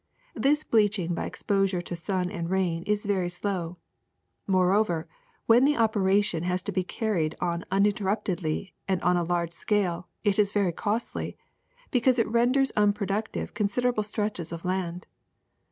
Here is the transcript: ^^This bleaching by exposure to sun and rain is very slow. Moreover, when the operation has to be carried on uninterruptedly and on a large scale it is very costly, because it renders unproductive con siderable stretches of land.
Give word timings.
^^This 0.35 0.67
bleaching 0.67 1.13
by 1.13 1.27
exposure 1.27 1.79
to 1.83 1.95
sun 1.95 2.31
and 2.31 2.49
rain 2.49 2.81
is 2.87 3.05
very 3.05 3.29
slow. 3.29 3.77
Moreover, 4.47 5.07
when 5.45 5.63
the 5.63 5.77
operation 5.77 6.41
has 6.41 6.63
to 6.63 6.71
be 6.71 6.83
carried 6.83 7.35
on 7.39 7.63
uninterruptedly 7.69 8.73
and 8.87 8.99
on 9.03 9.15
a 9.15 9.21
large 9.23 9.51
scale 9.51 10.07
it 10.23 10.39
is 10.39 10.53
very 10.53 10.71
costly, 10.71 11.37
because 11.91 12.17
it 12.17 12.27
renders 12.27 12.71
unproductive 12.71 13.53
con 13.53 13.67
siderable 13.67 14.03
stretches 14.03 14.51
of 14.51 14.65
land. 14.65 15.05